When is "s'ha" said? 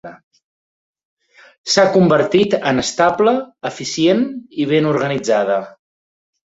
1.73-1.85